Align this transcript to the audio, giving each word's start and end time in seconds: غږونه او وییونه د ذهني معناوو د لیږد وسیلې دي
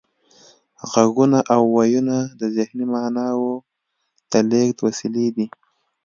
غږونه 0.91 1.39
او 1.53 1.61
وییونه 1.75 2.17
د 2.39 2.41
ذهني 2.55 2.85
معناوو 2.93 3.51
د 4.31 4.33
لیږد 4.49 4.77
وسیلې 4.87 5.27
دي 5.35 5.47